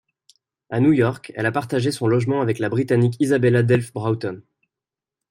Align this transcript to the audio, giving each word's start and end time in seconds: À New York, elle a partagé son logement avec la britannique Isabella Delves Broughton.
À 0.71 0.79
New 0.79 0.93
York, 0.93 1.31
elle 1.35 1.45
a 1.45 1.51
partagé 1.51 1.91
son 1.91 2.07
logement 2.07 2.41
avec 2.41 2.57
la 2.57 2.69
britannique 2.69 3.17
Isabella 3.19 3.61
Delves 3.61 3.91
Broughton. 3.93 4.41